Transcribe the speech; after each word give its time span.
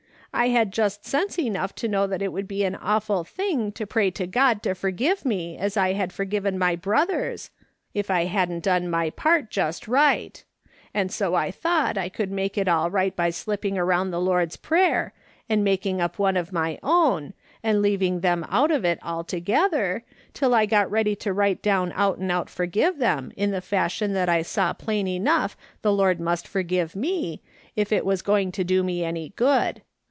I 0.33 0.47
had 0.47 0.71
just 0.71 1.05
sense 1.05 1.37
enough 1.37 1.75
to 1.75 1.89
know 1.89 2.07
that 2.07 2.21
it 2.21 2.31
would 2.31 2.47
be 2.47 2.63
an 2.63 2.73
awful 2.77 3.25
thing 3.25 3.73
to 3.73 3.85
pray 3.85 4.09
to 4.11 4.25
God 4.25 4.63
to 4.63 4.73
forgive 4.73 5.25
me 5.25 5.57
as 5.57 5.75
IM 5.75 6.07
forgiven 6.07 6.57
my 6.57 6.77
botherers, 6.77 7.49
if 7.93 8.09
I 8.09 8.23
hadn't 8.25 8.63
done 8.63 8.89
my 8.89 9.09
part 9.09 9.51
just 9.51 9.89
right; 9.89 10.41
and 10.93 11.11
so 11.11 11.35
I 11.35 11.51
thought 11.51 11.97
I 11.97 12.07
could 12.07 12.31
make 12.31 12.57
it 12.57 12.69
all 12.69 12.89
right 12.89 13.13
by 13.13 13.29
slip 13.29 13.63
ping 13.63 13.77
around 13.77 14.09
the 14.11 14.21
Lord's 14.21 14.55
Prayer, 14.55 15.13
and 15.49 15.65
making 15.65 15.99
up 15.99 16.17
one 16.17 16.37
of 16.37 16.53
my 16.53 16.79
own, 16.81 17.33
and 17.61 17.81
leaving 17.81 18.21
them 18.21 18.45
out 18.49 18.71
of 18.71 18.85
it 18.85 18.99
altogether, 19.03 20.01
till 20.33 20.55
I 20.55 20.65
got 20.65 20.89
ready 20.89 21.15
to 21.17 21.33
right 21.33 21.61
down 21.61 21.91
out 21.93 22.19
and 22.19 22.31
out 22.31 22.49
forgive 22.49 22.99
them 22.99 23.33
in 23.35 23.51
the 23.51 23.59
fashion 23.61 24.13
that 24.13 24.29
I 24.29 24.43
saw 24.43 24.71
plain 24.71 25.07
enough 25.09 25.57
the 25.81 25.91
Lord 25.91 26.21
must 26.21 26.47
forgive 26.47 26.95
me, 26.95 27.41
if 27.75 27.91
it 27.91 28.05
was 28.05 28.21
going 28.21 28.53
to 28.53 28.63
do 28.63 28.81
me 28.81 29.03
any 29.03 29.33
good. 29.35 29.81